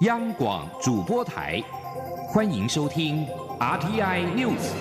[0.00, 1.62] 央广主播台，
[2.28, 3.26] 欢迎收听
[3.58, 4.72] RTI News。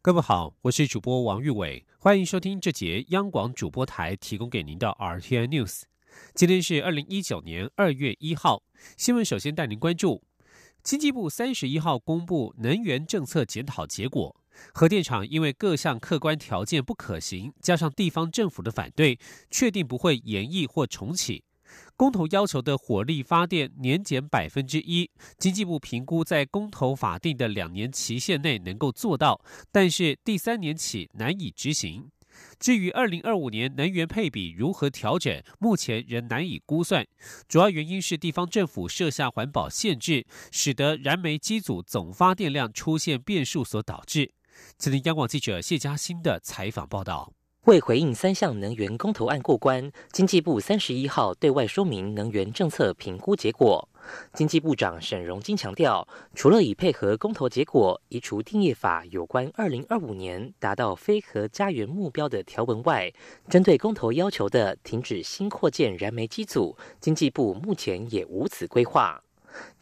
[0.00, 5.82] 各位好，我是主播王玉伟，欢迎收听这节央广主播台提供给您的 RTI News。
[6.34, 8.62] 今天是二零一九年二月一号，
[8.96, 10.22] 新闻首先带您关注，
[10.82, 14.34] 经济部三十一号公布能源政策检讨结果。
[14.72, 19.18] 核电厂因为各项客观条件不可行，加上地方政府的反对，
[19.50, 21.44] 确定不会延役或重启。
[21.96, 29.40] 公投要求的火力发电年减百分之一，经济部评估在公投法定的两年期限内能够做到，
[29.70, 32.10] 但是第三年起难以执行。
[32.58, 37.06] 至于二零二五年能源配比如何调整，目前仍难以估算。
[37.46, 44.32] 主要原因是地方政府设下环保限制，使得燃煤机组总发电量出现变数所导致。
[44.78, 47.32] 今天，央广记者谢嘉欣的采访报道。
[47.66, 53.86] 为回应三项能源公投案过关，经济部三十一号对外说明能源政策评估结果。
[54.32, 63.12] 经济部长沈荣金强调，除了已配合公投结果移除定业法有关二零二五年达到非核家园目标的条文外，
[63.50, 69.22] 针对公投要求的停止新扩建燃煤机组，经济部目前也无此规划。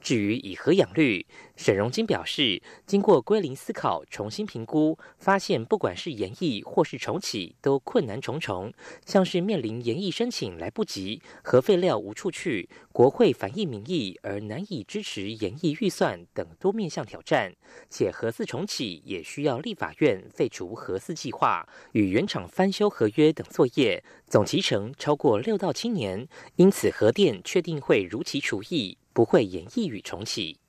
[0.01, 8.73] 至于以核养绿，沈荣金表示，经过归零思考、重新评估，发现不管是延役或是重启，都困难重重。
[9.05, 17.53] 像是面临延役申请来不及、核废料无处去、国会反映民意而难以支持延役预算等多面向挑战，
[17.91, 28.97] 且核四重启也需要立法院废除核四计划与原厂翻修合约等作业，总期程超过六到七年，因此核电确定会如期除役。
[29.19, 30.61] 不会演绎与重启。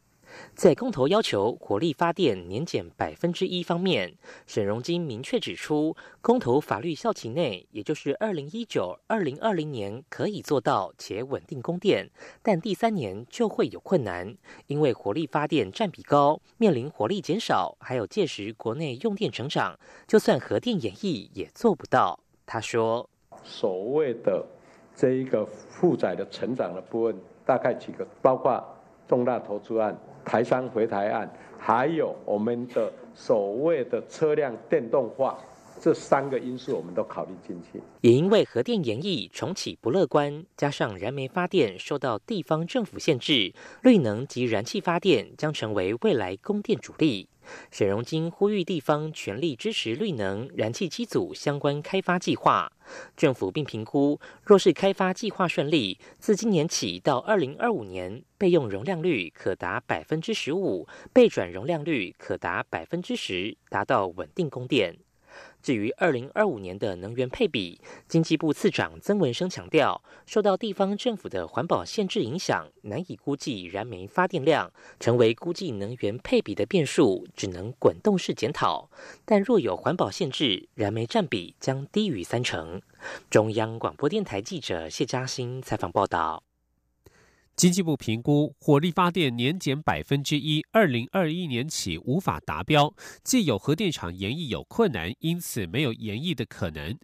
[0.56, 4.16] 在公投要求火力发电年减百分之一方面，
[4.48, 12.10] 沈荣金明确指出，公投法律效期内，也就是二零一九、二零二零年可以做到且稳定供电，
[12.42, 22.20] 但第三年就会有困难，因为火力发电占比高，面临火力减少，还有届时国内用电成长，就算核电演绎也做不到。
[22.48, 23.08] 他说
[23.46, 24.44] ：“所谓的
[24.96, 27.16] 这一个负载的成长的部分。”
[27.50, 28.64] 大概几个，包括
[29.08, 31.28] 重大投资案、台商回台案，
[31.58, 35.36] 还有我们的所谓的车辆电动化，
[35.80, 37.82] 这三个因素我们都考虑进去。
[38.02, 43.52] 也因为核电延役重启不乐观，加上燃煤发电受到地方政府限制，
[43.82, 47.28] 绿能及燃气发电将成为未来供电主力。
[47.72, 52.72] 沈荣金呼吁地方全力支持绿能、燃气机组相关开发计划。
[53.16, 64.98] 政府并评估，若是开发计划顺利，自今年起到二零二五年，备用容量率可达百分之十五，备转容量率可达百分之十，达到稳定供电。
[65.62, 78.90] 至于二零二五年的能源配比，经济部次长曾文生强调，受到地方政府的环保限制影响，难以估计燃煤发电量，成为估计能源配比的变数，只能滚动式检讨。
[79.26, 82.82] 但若有环保限制，燃煤占比将低于三成。
[83.30, 86.49] 中央广播电台记者谢嘉欣采访报道。
[87.60, 96.98] 经济部评估火力发电年减百分之一，二零二一年起无法达标，既有核电厂延役有困难，因此没有延役的可能。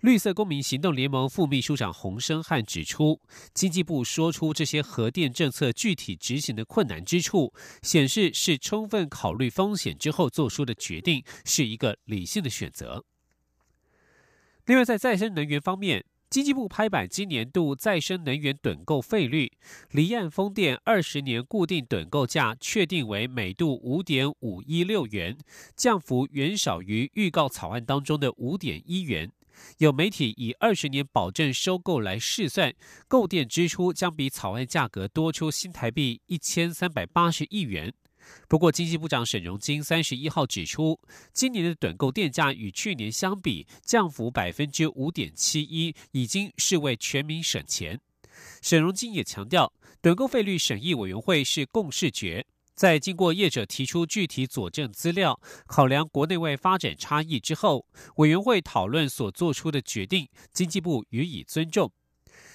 [0.00, 3.20] 绿色公民行动联盟副秘书长洪生汉指出，
[3.54, 13.04] 经济部说出这些核电政策具体执行的困难之处，显示是充分考虑风险之后做出的决定，是一个理性的选择。
[14.66, 16.04] 另外，在再生能源方面。
[16.32, 19.52] 经济部拍板，今年度再生能源趸购费率，
[19.90, 25.36] 离岸风电二十年固定趸购价确定为每度五点五一六元，
[25.76, 29.30] 降幅远少于预告草案当中的五点一元。
[29.76, 32.72] 有媒体以二十年保证收购来试算，
[33.06, 37.92] 购电支出将比草案价格多出新台币一千三百八十亿元。
[38.48, 41.00] 不过，经济部长沈荣金三十一号指出，
[41.32, 48.00] 今年的短购电价与去年相比降幅百分之五点七一，已经是为全民省钱。
[48.60, 57.86] 沈荣金也强调，短购费率审议委员会是共视觉，在经过业者提出具体佐证资料、考量国内外发展差异之后，
[58.16, 61.92] 委员会讨论所做出的决定，经济部予以尊重。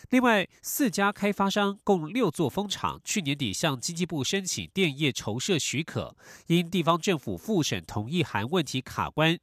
[0.10, 6.16] 另外，四家开发商共六座风场，去年底向经济部申请电业筹设许可，
[6.48, 9.38] 因地方政府复审同意函问题卡关，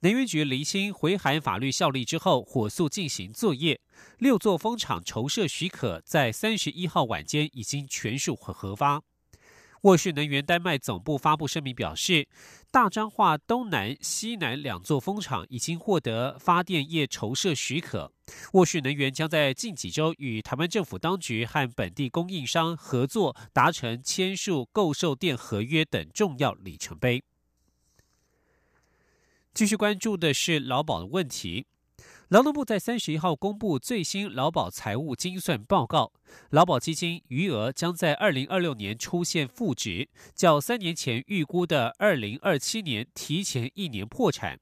[0.00, 3.80] 能源局厘清回函法律效力之后，火速进行作业。
[4.18, 9.00] 六座风场筹设许可在三十一号晚间已经全数核发。
[9.82, 12.28] 沃氏能源丹麦总部发布声明表示，
[12.70, 18.12] 大彰化东南、西南两座风场已经获得发电业筹设许可。
[18.52, 27.22] 沃氏能源将在近几周与台湾政府当局和本地供应商合作，达成签署购售电合约等重要里程碑。
[29.54, 31.66] 继续关注的是劳保的问题。
[32.30, 36.12] 劳动部在三十一号公布最新劳保财务精算报告，
[36.50, 44.60] 劳保基金余额将在二零二六年出现负值，较三年前预估的二零二七年提前一年破产。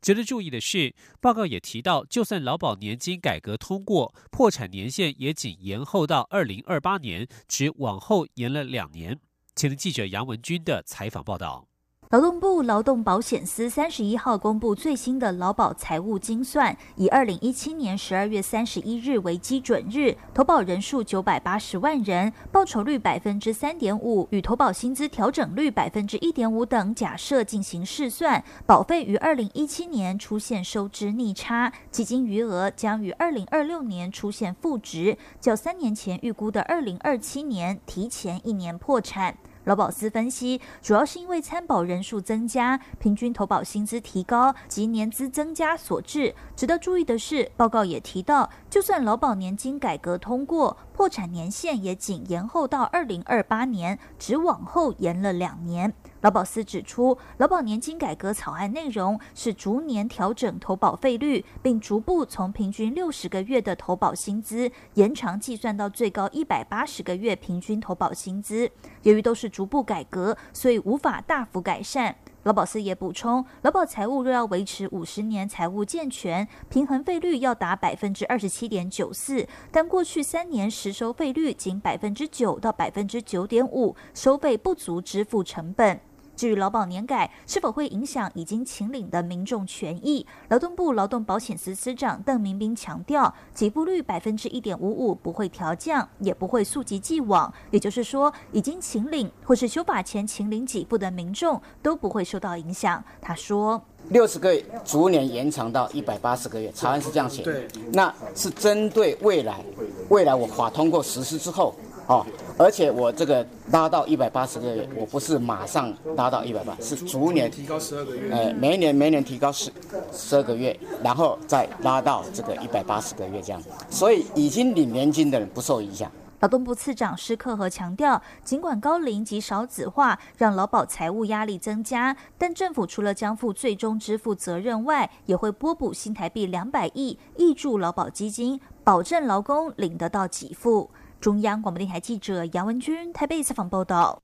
[0.00, 9.18] 值得注意的是，报告也提到，就算劳保年金改革通过，破产年限也仅延后到二零二八年，只往后延了两年。
[9.56, 11.66] 前记者杨文军的采访报道。
[12.10, 39.36] 劳动部劳动保险司三十一号公布最新的劳保财务精算，以二零一七年十二月三十一日为基准日，投保人数九百八十万人，报酬率百分之三点五，与投保薪资调整率百分之一点五等假设进行试算，保费于二零一七年出现收支逆差，基金余额将于二零二六年出现负值，较三年前预估的二零二七年提前一年破产。
[39.68, 46.34] 劳保司分析，主要是因为参保人数增加、平均投保薪资提高及年资增加所致。
[46.56, 55.92] 值得注意的是，报告也提到，就算劳保年金改革通过，破产年限也仅延后到二零二八年，只往后延了两年。
[56.20, 68.70] 劳保司指出，劳保年金改革草案内容是逐年调整投保费率，并逐步从平均六十个月的投保薪资延长计算到最高一百八十个月平均投保薪资。
[69.02, 72.16] 由于都是逐步改革，所以无法大幅改善。
[72.44, 86.00] 劳保司也补充，劳保财务若要维持五十年财务健全，平衡费率要达百分之二十七点九四，但过去三年实收费率仅百分之九到百分之九点五，收费不足支付成本。
[86.38, 97.52] 至于劳保年改是否会影响已经请领的民众权益，劳动部劳动保险司司长邓明斌强调，给付率百分之一点五五不会调降，也不会溯及既往。
[97.72, 103.02] 也就是说，已经请领或是修法前请领给付的民众都不会受到影响。
[103.20, 109.64] 他说：“六十个月逐年延长到一百八十个月，草案是这样写，那是针对未来，
[110.08, 111.74] 未来我法通过实施之后。”
[112.08, 112.24] 哦，
[112.56, 119.70] 而且我这个拉到一百八十个月，我不是马上拉到一百八，是逐年提高十二个月，哎，每年每年提高十
[120.10, 120.74] 十二个月，
[121.04, 126.10] 然后再拉到这个一百八十个月这样，所以已经领年金的人不受影响。
[126.40, 140.88] 劳动部次长施克和强调，尽管高龄及少子化让劳保财务压力增加，但政府除了将负最终支付责任外，也会拨补新台币两百亿，挹注劳保基金，保证劳工领得到给付。
[141.20, 144.22] 中央广播电台记者杨文君台北采访报道。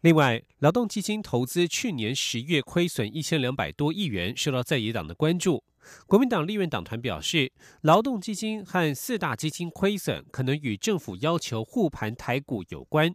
[0.00, 5.62] 另外，劳动基金投资去年十月亏损一千两百多亿元，受到在野党的关注。
[6.06, 7.52] 国民党立院党团表示，
[7.82, 13.14] 劳动基金和四大基金亏损可能与政府要求护盘台股有关。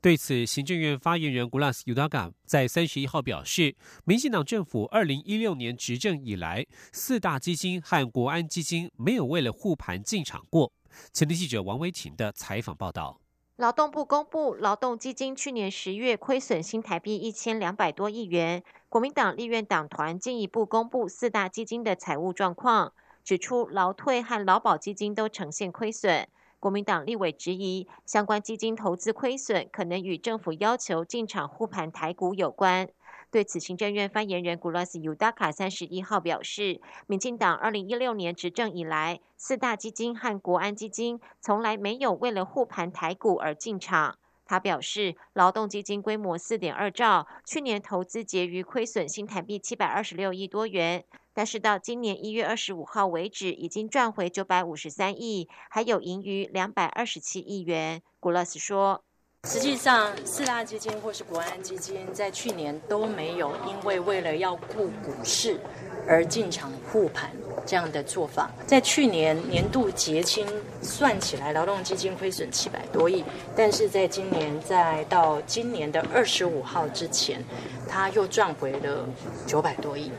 [0.00, 10.72] 对此，行政院发言人 Gulas Udaga 在三十一号表示，民进党政府二零一六年执政以来，四大基金和国安基金没有为了护盘进场过。
[11.12, 13.20] 前天记者王维婷的采访报道：
[13.56, 18.62] 劳动部公布，劳动基金去年十月亏损新台币一千两百多亿元。
[18.88, 22.92] 国民党立院党团进一步公布四大基金的财务状况，
[23.24, 26.26] 指出劳退和劳保基金都呈现亏损。
[26.58, 32.88] 国民党立委质疑，相关基金投资亏损可能与政府要求进场护盘台股有关。
[33.30, 44.16] 对此，行政院发言人古拉斯尤达卡三十一号表示，民进党二零一六年执政以来，四大基金和国安基金从来没有为了护盘台股而进场。
[44.46, 51.04] 他表示，劳动基金规模四点二兆，去年投资结余亏损新台币七百二十六亿多元，
[51.36, 58.00] 但是到今年一月二十五号为止，已经赚回九百五十三亿，还有盈余两百二十七亿元。
[58.18, 59.04] 古勒斯说。
[59.44, 65.60] 实际上，四大基金或是国安基金在去年都没有因为为了要顾股市
[66.08, 67.30] 而进场护盘
[67.64, 68.50] 这样的做法。
[68.66, 70.44] 在去年年度结清
[70.80, 73.22] 算起来，劳动基金亏损七百多亿，
[73.54, 77.44] 但是在今年在到今年的二十五号之前，
[77.86, 79.06] 他又赚回了
[79.46, 80.10] 九百多亿。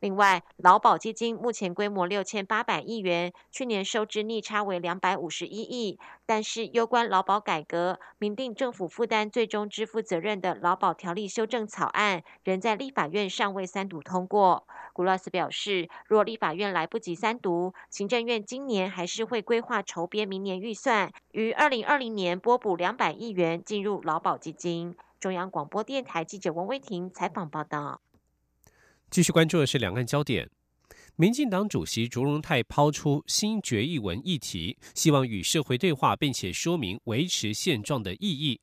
[0.00, 5.98] 另外，劳保基金目前规模六千八百亿元，去年收支逆差为两百五十一亿。
[6.24, 14.66] 但是，攸关劳保改革、明定政府负担最终支付责任的劳保条例修正草案，仍在立法院尚未三读通过。
[14.92, 24.94] 古拉斯表示，若立法院来不及三读，行政院今年还是会规划筹编明年预算，于二零二零年拨补两百亿元进入劳保基金。
[25.18, 28.00] 中央广播电台记者王威婷采访报道。
[29.10, 30.48] 继续关注的是两岸焦点。
[31.16, 38.60] 民进党主席卓荣泰抛出新决议文议题，希望与社会对话，并且说明维持现状的意义。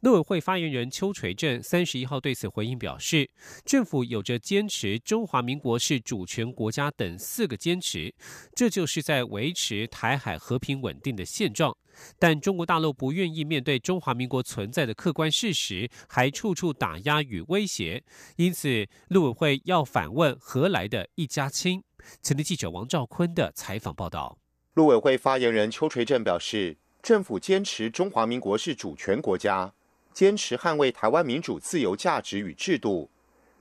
[0.00, 3.30] 陆委会发言人邱垂正三十一号对此回应表示，
[3.64, 8.14] 政府有着坚持中华民国是主权国家等四个坚持，
[8.54, 11.76] 这就是在维持台海和平稳定的现状。
[12.18, 18.02] 但中国大陆不愿意面对中华民国存在的客观事实，还处处打压与威胁，
[18.36, 21.82] 因此陆委会要反问何来的一家亲？
[22.22, 24.38] 前天记者王兆坤的采访报道。
[24.74, 26.78] 陆委会发言人邱垂正表示。
[27.02, 29.72] 政府坚持中华民国是主权国家，
[30.12, 33.10] 坚持捍卫台湾民主自由价值与制度，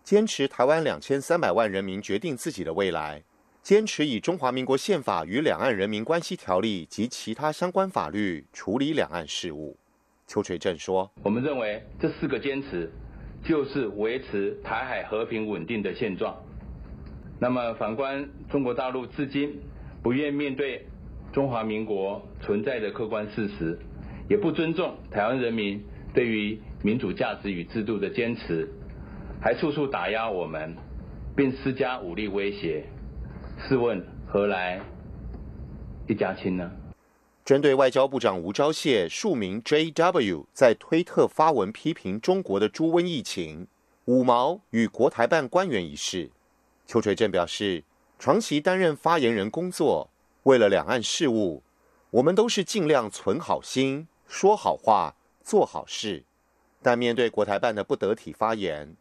[0.04, 3.24] 坚持台湾两千三百万人民决定自己的未来，
[3.64, 9.76] 坚持以中华民国宪法与两岸人民关系条例及其他相关法律处理两岸事务。
[10.28, 12.92] 邱垂正说：“我们认为这四个坚持
[13.44, 16.38] 就是维持台海和平稳定的现状。
[17.40, 19.60] 那么反观中国大陆，至今
[20.04, 20.86] 不愿面对。”
[21.34, 23.80] 中华民国存在的客观事实，
[24.30, 25.82] 也不尊重台湾人民
[26.14, 28.70] 对于民主价值与制度的坚持，
[29.42, 30.76] 还处处打压我们，
[31.36, 32.86] 并施加武力威胁。
[33.58, 34.82] 试问何来
[36.08, 36.70] 一家亲呢？
[37.46, 40.46] 针对外交部长吴钊燮署名 J.W.
[40.54, 43.68] 在推特发文批评中国的猪瘟疫情、
[44.06, 46.30] 五毛与国台办官员一事，
[46.86, 47.84] 邱垂正表示，
[48.20, 50.11] 长期担任发言人工作。
[50.44, 51.62] 为了两岸事务，
[52.10, 56.24] 我们都是尽量存好心、说好话、做好事。
[56.82, 58.96] 但面对国台办的不得体发言，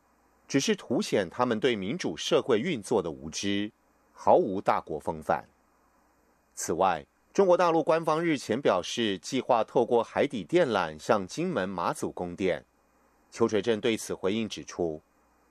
[0.47, 3.73] 只是凸显他们对民主社会运作的无知，
[4.13, 5.49] 毫无大国风范。
[6.55, 12.67] 此外，中国大陆官方日前表示，计划透过海底电缆向金门、马祖供电。
[13.31, 15.01] 邱垂正对此回应指出，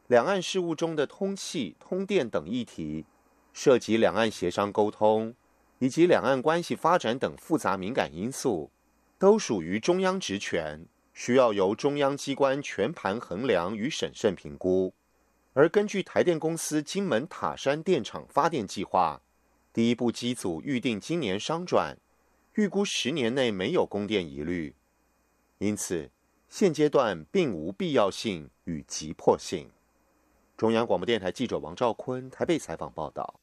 [0.07, 3.05] 两岸事务中的通气、通电等议题，
[3.53, 5.33] 涉及两岸协商沟通。
[5.79, 8.69] 以及两岸关系发展等复杂敏感因素，
[9.17, 14.93] 都属于中央职权，需要由中央机关全盘衡量与审慎评估。
[15.53, 19.21] 而根据台电公司金门塔山电厂发电计划，
[19.73, 21.97] 第一部机组预定今年商转，
[22.55, 24.75] 预估十年内没有供电疑虑，
[25.57, 26.09] 因此
[26.49, 29.69] 现阶段并无必要性与急迫性。
[30.55, 33.39] 中央广播电台记者王兆坤台北采访报道。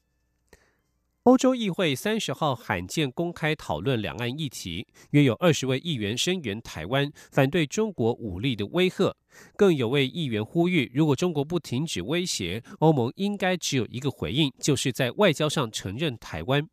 [1.26, 9.12] 欧洲议会三十号罕见公开讨论两岸议题，约有二十位议员声援台湾，反对中国武力的威吓。
[9.56, 16.64] 更有位议员呼吁，如果中国不停止威胁，欧盟应该只有一个回应，就是在外交上承认台湾。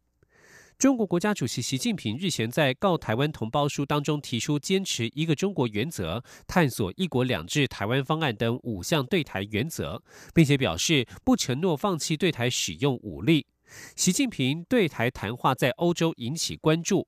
[0.77, 13.47] 中国国家主席习近平日前在告台湾同胞书当中提出，坚持一个中国原则，探索一国两制台湾方案等五项对台原则，并且表示不承诺放弃对台使用武力。
[13.95, 17.07] 习近平对台谈话在欧洲引起关注。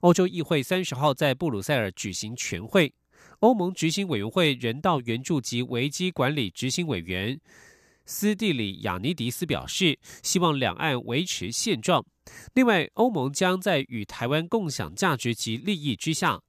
[0.00, 2.92] 欧洲议会三十号在布鲁塞尔举行全会，
[3.40, 7.40] 欧盟执行委员会人道援助及危机管理执行委员
[8.04, 12.04] 斯蒂里亚尼迪斯表示，希望两岸维持现状。
[12.52, 16.42] 另外，欧盟将在与台湾共享价值及利益之下，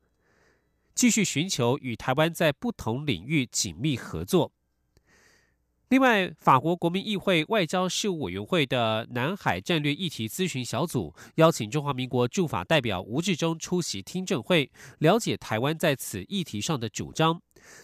[0.93, 4.51] 继续寻求与台湾在不同领域紧密合作。
[5.89, 17.39] 另外，法国国民议会外交事务委员会的南海战略议题咨询小组邀请中华民国驻法代表吴志忠出席听证会，了解台湾在此议题上的主张。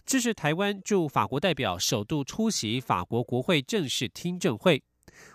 [0.05, 4.81] 这是台湾驻法国代表首度出席法国国会正式听证会。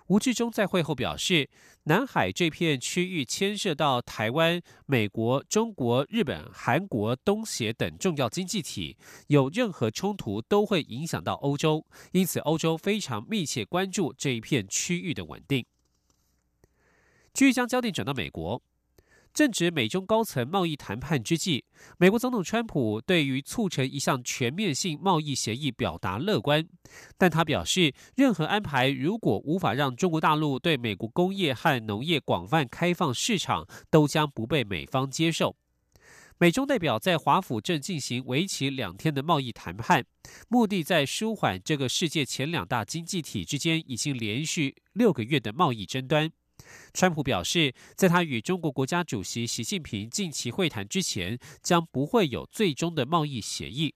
[0.09, 1.49] 吴志忠在会后表示，
[1.85, 8.97] 南海这片区域牵涉到台湾、美国、中国、日本、韩国、东协等重要经济体，
[9.28, 15.64] 有任何冲突都会影响到欧洲，因此欧洲非常密切关注这一片区域的稳定。
[17.35, 18.62] 据将焦点转到美国。
[19.37, 21.62] 正值美中高层贸易谈判之际，
[21.99, 26.66] 美国总统川普对于促成一项全面性贸易协议表达乐观，
[27.19, 35.55] 但他表示，任何安排如果无法让中国大陆对美国工业和农业广泛开放市场，都将不被美方接受。
[36.38, 40.07] 美中代表在华府正进行为期两天的贸易谈判，
[40.49, 46.33] 目的在舒缓这个世界前两大经济体之间已经连续六个月的贸易争端。
[46.92, 53.94] 川普表示，在他与中国国家主席习近平近期会谈之前，将不会有最终的贸易协议。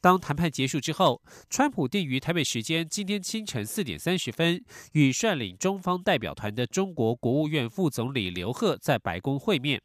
[0.00, 9.80] 当谈判结束之后，川普定于台北时间今天清晨四点三十分，与率领中方代表团的中国国务院副总理刘鹤在白宫会面。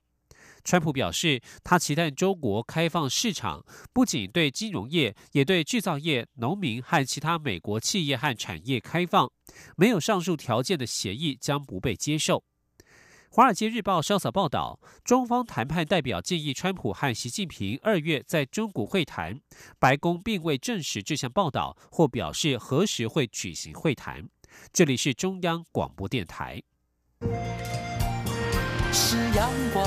[0.67, 9.31] 川普表示，他期待中国开放市场，不仅对金融业，也对制造业、农民和其他美国企业和产业开放。
[9.77, 12.43] 没有上述条件的协议将不被接受。
[13.29, 19.39] 《华尔街日报》稍早报道，中方谈判代表建议川普和习近平二月在中国会谈，
[19.79, 24.27] 白宫并未证实这项报道或表示何时会举行会谈。
[24.74, 26.62] 这里是中央广播电台。
[28.91, 29.86] 是阳光，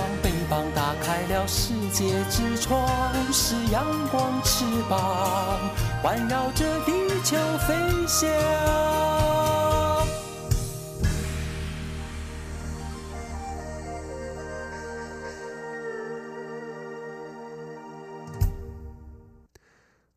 [0.50, 2.84] 膀打开了世界之窗；
[3.32, 4.98] 是阳光，翅膀
[6.02, 6.92] 环绕着地
[7.22, 7.36] 球
[7.68, 8.28] 飞翔。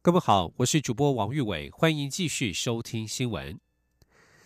[0.02, 3.63] 各位好，我是主播王玉伟，欢迎继续收听新闻。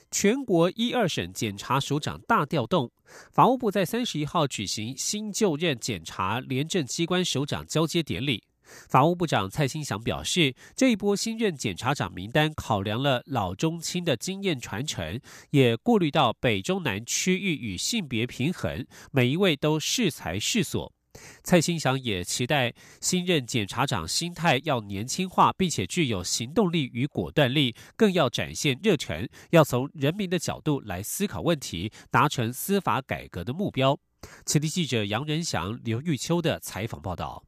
[0.10, 2.92] 全国一二省检察首长大调动，
[3.32, 8.44] 法务部在三十一号举行新就任检察廉政机关首长交接典礼。
[8.90, 15.20] 法务部长蔡兴祥表示，这一波新任检察长名单考量了老中青的经验传承，
[15.52, 20.97] 也顾虑到北中南区域与性别平衡，每一位都适才适所。
[21.44, 33.98] 蔡新祥也期待新任检察长心态要年轻化，并且具有行动力与果断力，更要展现热忱，要从人民的角度来思考问题，达成司法改革的目标。
[34.46, 37.47] 前地记者杨仁祥、刘玉秋的采访报道。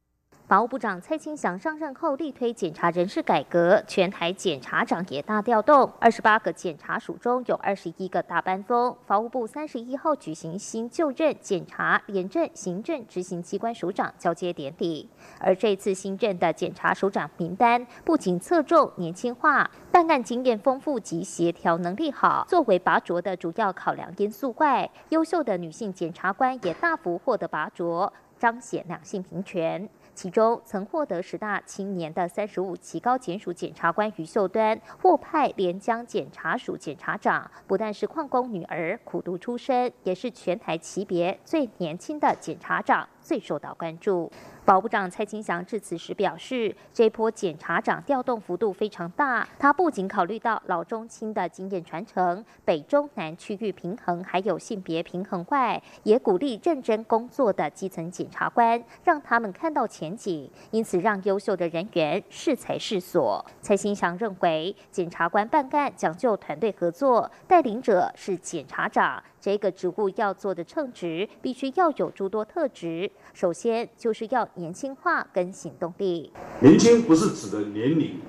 [0.50, 5.88] 法务部长蔡清祥上任后力推检察人事改革，全台检察长也大调动。
[6.00, 8.92] 二十八个检察署中有二十一个大班风。
[9.06, 15.08] 法务部三十一号举行新就任检察廉政行政执行机关首长交接典礼。
[15.38, 29.88] 而这次新任的检察首长名单不仅侧重年轻化，办案经验丰富及协调能力好，作为拔擢的主要考量因素外，优秀的女性检察官也大幅获得拔擢，彰显两性平权。
[30.20, 44.30] 其中曾获得十大青年的三十五级高检署检察官于秀端获派连江检察署检察长，不但是矿工女儿，苦读出身，也是全台级别最年轻的检察长，最受到关注。
[44.64, 63.44] 保部长蔡清祥致辞时表示，这波检察长调动幅度非常大，他不仅考虑到老中青的经验传承、北中南区域平衡，还有性别平衡外，也鼓励认真工作的基层检察官，让他们看到前景，因此让优秀的人员适才适所。
[63.60, 69.20] 蔡清祥认为，检察官办案讲究团队合作，带领者是检察长。
[69.40, 73.10] 这个职务要做的称职，必须要有诸多特质。
[73.32, 76.30] 首先就是要年轻化跟行动力。
[76.60, 78.20] 年轻不是指的年龄，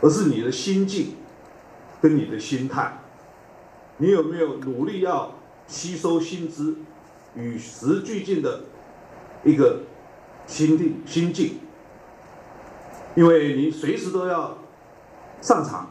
[0.00, 1.16] 而是你的心境
[2.00, 2.96] 跟你的心态。
[3.96, 5.34] 你有没有努力要
[5.66, 6.76] 吸收新知、
[7.34, 8.60] 与时俱进的
[9.42, 9.80] 一个
[10.46, 11.02] 心境？
[11.04, 11.58] 心境，
[13.16, 14.56] 因为你随时都要
[15.40, 15.90] 上场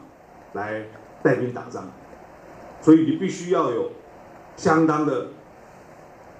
[0.54, 0.86] 来
[1.22, 1.90] 带兵打仗，
[2.80, 3.92] 所以你必须要有。
[4.56, 5.28] 相当的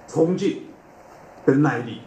[0.07, 0.63] 冲劲
[1.45, 2.01] 跟耐力。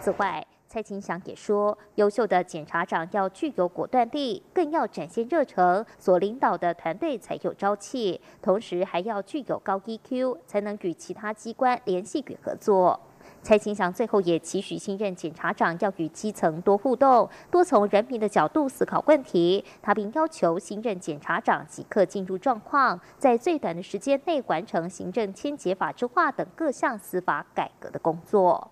[0.00, 13.00] 此外，蔡清祥也说，优秀的检察长要具有果断力，更要展现热诚，所领导的团队才有朝气，同时还要具有高 EQ，才能与其他机关联系与合作。
[13.42, 19.64] 蔡清祥最后也期许新任检察长要与基层多互动，多从人民的角度思考问题。
[19.80, 28.70] 他并要求新任检察长即刻进入状况，在最短的时间内完成行政签结法制化等各项司法改革的工作。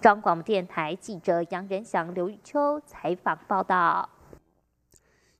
[0.00, 4.08] 中广电台记者杨仁祥、刘玉秋采访报道。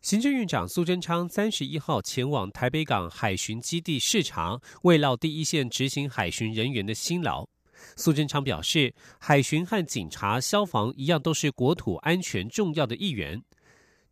[0.01, 7.47] 行政院长苏贞昌三十一号前往台北港海巡基地视察，慰劳第一线执行海巡人员的辛劳。
[7.97, 13.43] 苏贞昌表示，海巡和警察、消防一样，都是国土安全重要的一员。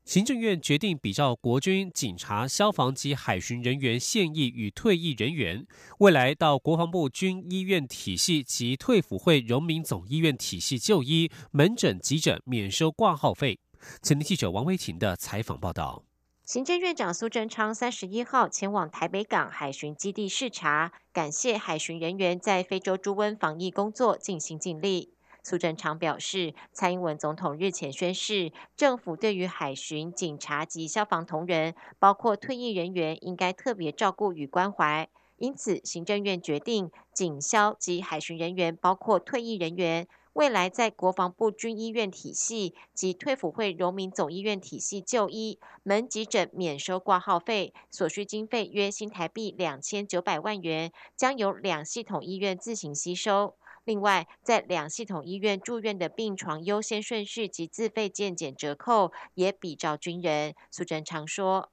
[0.04, 5.66] 行政院决定比照国军、警察、消防及海巡人员现役与退役人员，
[5.98, 13.59] 未来到国防部军医院体系及退辅会荣民总医院体系就医、门诊、急诊免收挂号费。
[14.00, 16.08] 前天记者王维婷的采访报道。
[16.49, 25.13] 行政院长苏贞昌三十一号前往台北港海巡基地视察，感谢海巡人员在非洲猪瘟防疫工作尽心尽力。
[25.43, 35.07] 苏贞昌表示，蔡英文总统日前宣誓，政府对于海巡、警察及消防同仁，包括退役人员，应该特别照顾与关怀。
[35.37, 53.55] 因此，行政院决定警消及海巡人员，包括退役人员，未来在国防部军医院体系及退辅会荣民总医院体系就医，门急诊免收挂号费，所需经费约新台币两千九百万元，将由两系统医院自行吸收。
[53.85, 60.55] 另外，在两系统医院住院的病床优先顺序及自费健检折扣也比照军人。
[60.71, 61.71] 苏贞昌说：“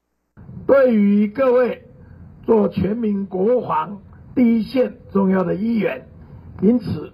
[0.65, 1.83] 对于各位
[2.45, 4.01] 做全民国防
[4.33, 6.07] 第一线重要的医员，
[6.61, 7.11] 因此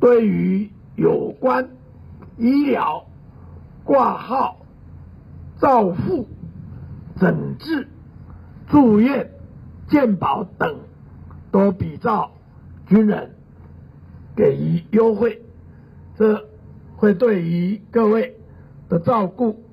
[0.00, 1.70] 对于有关
[2.36, 3.04] 医疗
[3.84, 4.58] 挂号、
[5.60, 6.28] 照护、
[7.16, 7.88] 诊治、
[8.68, 9.30] 住院、
[9.88, 10.80] 健保等，
[11.50, 12.32] 都比照
[12.86, 13.34] 军人。”
[14.36, 15.42] 给予优惠，
[16.16, 16.48] 这
[16.96, 18.36] 会对于各位
[18.88, 19.64] 的照顾，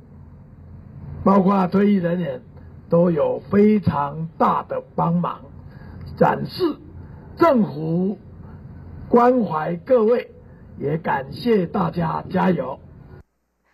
[1.23, 2.41] 包括退役人员，
[2.89, 5.41] 都有非常大的帮忙，
[6.17, 6.77] 展示
[7.38, 8.17] 政府
[9.07, 10.31] 关怀各位，
[10.79, 12.79] 也感谢大家加油。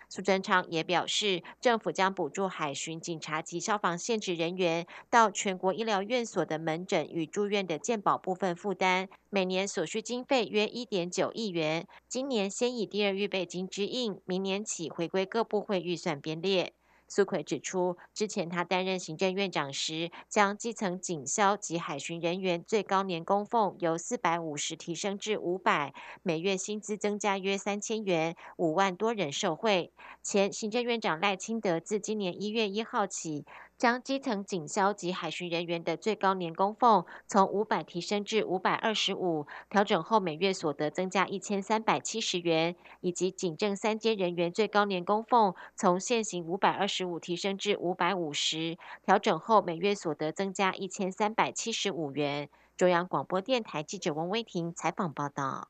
[0.09, 11.87] 苏贞昌也表示，政府将补助海巡警察及消防现职人员到全国医疗院所的门诊与住院的健保部分负担，每年所需经费约一点九亿元。
[12.09, 16.73] 今年先以第二预备金支应，明年起回归各部会预算编列。
[17.13, 25.93] 苏奎指出，之前他担任行政院长时，将基层警消及海巡人员最高年供俸由四百五十提升至五百，
[26.23, 29.91] 每月薪资增加约三千元，五万多人受惠。
[30.23, 33.43] 前行政院长赖清德自今年一月一号起。
[33.81, 52.47] 将基层警消及海巡人员的最高年供俸从五百提升至五百二十五，调整后每月所得增加一千三百七十元，以及警政三阶人员最高年供俸从现行五百二十五提升至五百五十，调整后每月所得增加一千三百七十五元。
[52.77, 55.69] 中央广播电台记者王威婷采访报道。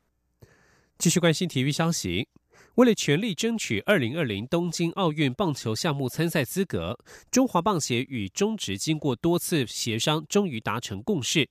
[0.98, 2.28] 继续关心体育消息。
[2.74, 6.98] 为了全力争取二零二零东京奥运棒球项目参赛资格，
[7.30, 11.48] 中华棒协与中职经过多次协商，终于达成共识。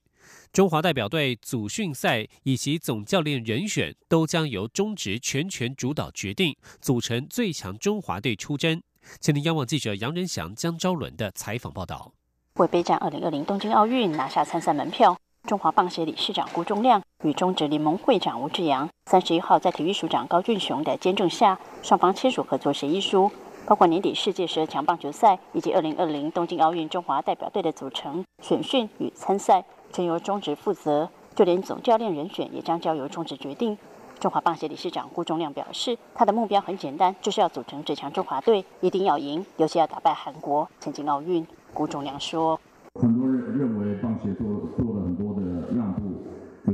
[0.52, 8.80] 中华代表队组训赛以及总教练人选都将由中职全权主导决定，组成最强中华队出征。
[9.20, 12.12] 前天央网记者杨仁祥、江昭伦的采访报道。
[12.54, 15.18] 为备战二零二零东京奥运，拿下参赛门票。
[15.48, 23.30] 中华棒协理事长辜仲亮与中职联盟会长吴志阳，三十一号在体育署长高俊雄的监证下，双方签署合作协议书，
[23.66, 33.76] 包括年底世界十二强棒球赛以及二零二零东京奥运中华代表队的组成、选训与参赛，全由中职负责，就连总教练人选也将交由中职决定。
[34.20, 41.44] 中华棒协理事长辜仲亮表示，他的目标很简单，就是要组成最强中华队，一定要赢，尤其要打败韩国，前进奥运。
[41.74, 42.60] 辜仲亮说。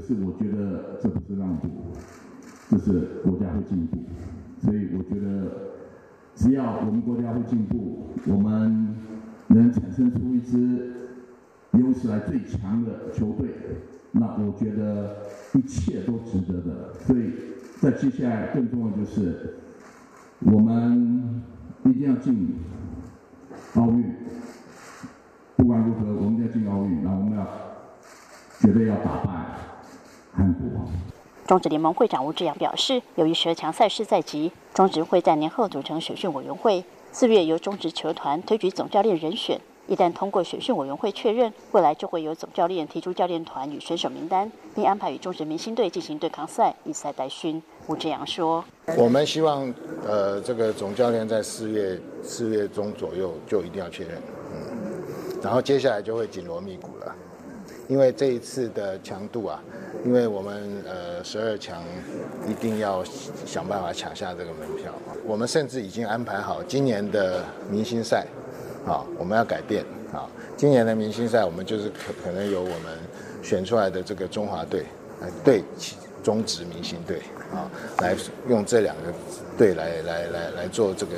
[0.08, 1.68] 是我觉得这不是让步，
[2.70, 3.98] 这是国家会进步。
[4.58, 5.50] 所以我觉得，
[6.34, 8.96] 只要我们国家会进步，我们
[9.48, 10.94] 能产生出一支
[11.72, 13.50] 有史来最强的球队，
[14.12, 15.16] 那我觉得
[15.52, 16.94] 一切都值得的。
[17.00, 17.30] 所以
[17.78, 19.56] 在接下来更重要就是，
[20.40, 21.42] 我们
[21.84, 22.54] 一定要进
[23.74, 24.14] 奥运。
[25.56, 27.46] 不管如何，我们要进奥运，那我们要
[28.58, 29.67] 绝对要打败。
[31.46, 39.58] 中职联盟会长吴志阳表示，由于十二强赛事在即，中职会在年后组成选训委员会，四月由中职球团推举总教练人选。
[39.86, 47.62] 一旦通过选训委员会确认，未来就会由总教练提出教练团与选手名单，并安排与中职明星队进行对抗赛，以赛代训。
[47.86, 48.62] 吴志阳说
[48.98, 49.72] ：“我们希望，
[50.06, 54.20] 呃，这个总教练在四月四月中左右就一定要确认。”
[54.52, 55.02] 嗯。
[55.42, 57.16] 然后接下来就会紧锣密鼓了，
[57.88, 59.60] 因为这一次的强度啊，
[60.04, 61.82] 因为我们呃十二强
[62.46, 63.02] 一定要
[63.46, 64.92] 想办法抢下这个门票
[65.26, 68.26] 我们甚至已经安排好今年的明星赛，
[68.86, 72.98] 啊，我们要改变啊，今年的明星赛我们就是可可能由我们
[73.42, 74.84] 选出来的这个中华队
[75.22, 75.62] 来对
[76.22, 77.22] 中职明星队
[77.54, 77.70] 啊，
[78.00, 78.14] 来
[78.48, 79.02] 用这两个
[79.56, 81.12] 队来来来来做这个，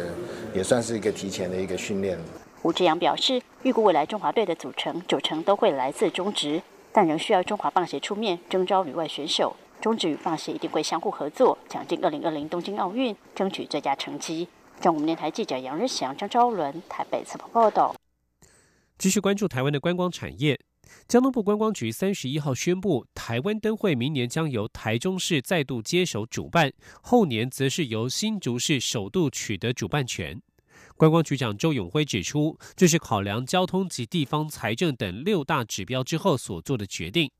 [0.54, 2.16] 也算是一个提前的一个训练。
[2.62, 9.55] 吴志阳表示，预估未来中华队的组成九成都会来自中职，但仍需要中华棒协出面征召旅外选手。
[9.83, 14.49] 中职与棒协一定会相互合作，抢进二零二零东京奥运，争取最佳成绩。
[14.81, 17.94] 中国电台记者杨日祥、张昭伦台北采访报道。
[18.96, 20.59] 继续关注台湾的观光产业，
[21.07, 30.40] 交通部观光局三十一号宣布，台湾灯会明年将由台中市再度接手主办，后年则是由新竹市首度取得主办权。
[31.00, 37.30] 观光局长周永辉指出，这是考量交通及地方财政等六大指标之后所做的决定。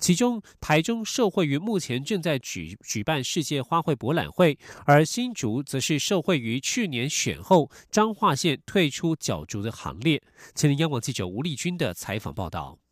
[0.00, 10.20] 其中，台中受惠于目前正在举举办世界花卉博览会，而新竹则是受惠于去年选后彰化县退出角逐的行列。
[10.56, 12.83] 前天央广记者吴丽君的采访报道。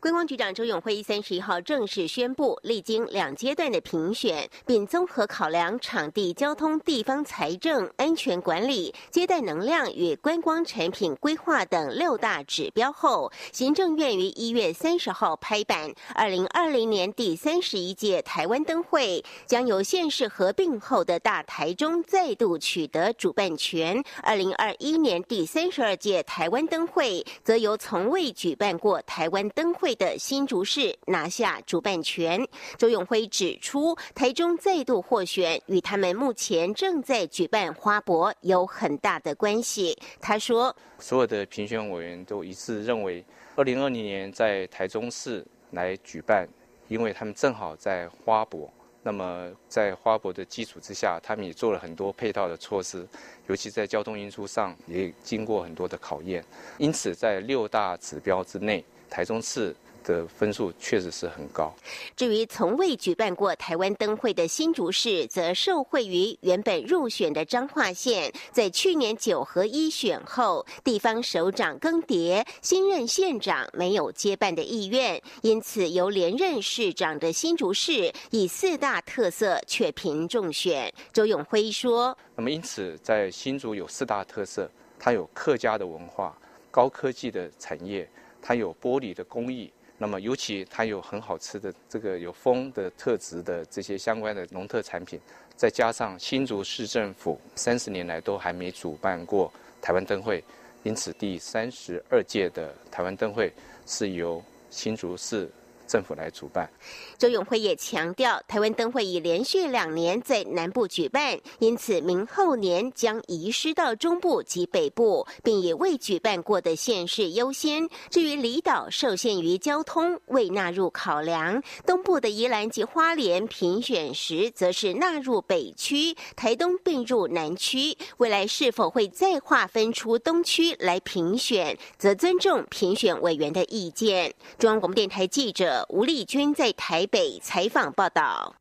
[0.00, 29.89] 观光局长周永辉三十一号正式宣布，历经两阶段的评选，并综合考量场地、交通、地方财政、安全管理、接待能量与观光产品规划等六大指标后，行政院于一月三十号拍板，二零二零年第三十一届台湾灯会将由县市合并后的大台中再度取得主办权，二零二一年第三十二届台湾灯会则由从未举办过台湾灯会。
[29.94, 32.46] 的新竹市拿下主办权。
[32.76, 39.96] 周永辉指出，台中再度获选与他们目前正在举办花博有很大的关系。
[40.20, 43.24] 他说：“所有的评选委员都一致认为，
[43.56, 46.48] 二零二零年在台中市来举办，
[46.88, 48.72] 因为他们正好在花博。
[49.02, 53.08] 那么在花博的基础之下，他们也做了很多配套的措施，
[53.46, 56.44] 尤其在交通运输上也经过很多的考验。
[56.76, 61.74] 因此，在六大指标之内。”台中市的分数确实是很高。
[62.16, 80.90] 至于从未举办过台湾灯会的新竹市，则受惠于原本入选的彰化县，在去年九合一选后，地方首长更迭，新任县长没有接办的意愿，因此由连任市长的新竹市以四大特色却凭中选。
[81.12, 86.34] 周永辉说：“那么因此，在新竹有四大特色，它有客家的文化、
[86.70, 88.08] 高科技的产业。”
[88.42, 95.20] 它有玻璃的工艺，那么尤其它有很好吃的这个有风的特质的这些相关的农特产品，
[95.56, 100.42] 再加上新竹市政府三十年来都还没主办过台湾灯会，
[100.82, 103.52] 因此第三十二届的台湾灯会
[103.86, 105.50] 是由新竹市。
[105.90, 106.70] 政府来主办，
[107.18, 117.88] 周永辉也强调，台湾灯会已连续两年在南部举办，因此明后年将移师到中部及北部，并以未举办过的县市优先。
[118.08, 121.60] 至于离岛受限于交通，未纳入考量。
[121.84, 127.98] 东部的宜兰及花莲评选时，则是纳入北区，台东并入南区。
[128.18, 134.32] 未来是否会再划分出东区来评选，则尊重评选委员的意见。
[134.56, 135.79] 中央广播电台记者。
[135.88, 138.56] 吴丽君在台北采访报道，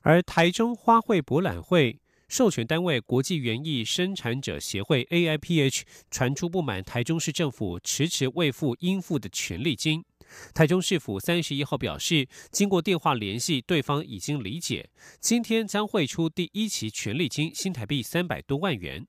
[0.00, 10.04] 而台中花卉博览会授权单位国际园艺生产者协会 AIPH 传出不满台中市政府迟迟未付应付的权利金。
[10.52, 19.06] 台中市府三十一号表示，经过电话联系，对方已经理解，今天将汇出第一期权利金新台币三百多万元。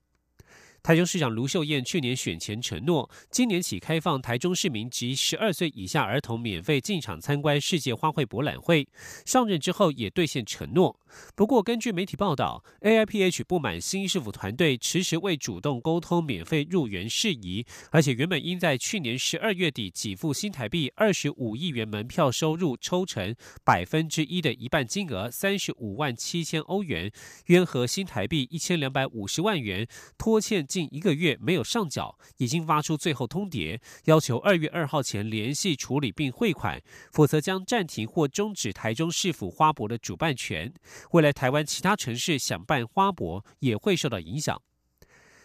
[0.82, 8.88] 台中市长卢秀燕去年选前承诺，今年起开放台中市民及十二岁以下儿童免费进场参观世界花卉博览会。
[9.26, 10.98] 上任之后也兑现承诺。
[11.34, 27.10] 不过，根据媒体报道，AIPH 不满新市府团队迟迟未主动沟通免费入园事宜，而且原本应在去年十二月底给付新台币二十五亿元门票收入抽成百分之一的一半金额三十五万七千欧元，
[27.46, 29.86] 约合新台币一千两百五十万元，
[30.16, 30.66] 拖欠。
[30.68, 40.72] 近一个月没有上缴，已经发出最后通牒，要求二月二号前联系处理并汇款，否则将暂停或终止台中市府花博的主办权。
[41.12, 44.60] 未来台湾其他城市想办花博也会受到影响。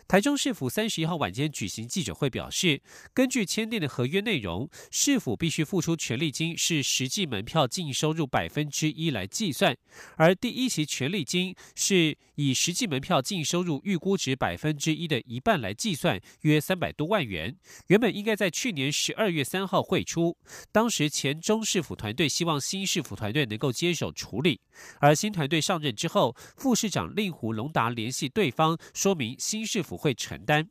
[0.08, 2.82] 台中市府三十一号晚间举行记者会，表示，
[3.14, 9.76] 根据签订的合约内容，市府必须付出权利金是实际门票净收入百分之一来计算，
[10.18, 17.56] 而第一期权利金是以实际门票净收入预估值百分之一的一半来计算，约三百多万元。
[17.88, 20.38] 原本应该在去年十二月三号汇出，
[20.72, 24.60] 当时前中市府团队希望新市府团队能够接手处理，
[25.00, 30.04] 而新团队上任之后，副市长令狐龙达联系对方，说明新市府不。
[30.04, 30.70] 会承担。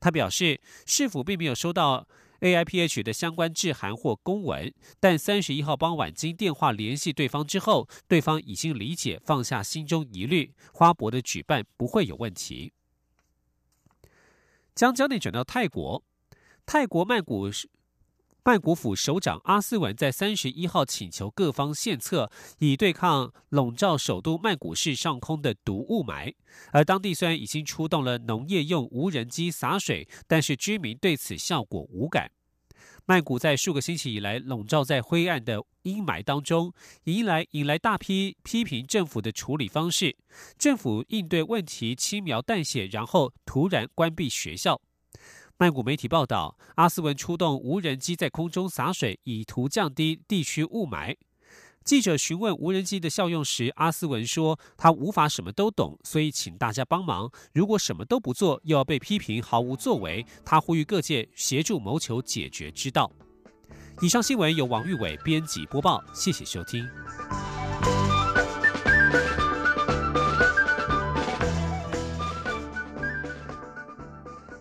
[0.00, 2.08] 他表示，市府并没有收到
[2.40, 12.72] AIPH 的相关致函或公文，但三十一号傍晚经电话联系对方之后，对方已经理解，放下心中疑虑，花博的举办不会有问题。
[14.74, 16.02] 将焦点转到泰国，
[16.66, 17.48] 泰国曼谷
[18.44, 22.28] 曼谷府首长阿斯文在三十一号请求各方献策，
[22.58, 26.34] 以对抗笼罩首都曼谷市上空的毒雾霾。
[26.72, 32.32] 而当地虽然已经出动了农业用无人机洒水，但是居民对此效果无感。
[33.06, 36.72] 曼谷在数个星期以来笼罩在灰暗的阴霾当中，
[37.04, 40.16] 迎来引来大批批评政府的处理方式。
[40.58, 44.80] 政府应对问题轻描淡写，然后突然关闭学校。
[45.58, 51.16] 曼谷媒体报道，阿斯文出动无人机在空中洒水，以图降低地区雾霾。
[51.84, 57.30] 记者询问无人机的效用时，阿斯文说：“他无法什么都懂，所以请大家帮忙。
[57.52, 60.24] 如果什么都不做，又要被批评毫无作为。
[60.44, 63.10] 他呼吁各界协助谋求解决之道。”
[64.00, 66.88] 以上新闻由王玉伟编辑播报，谢谢收听。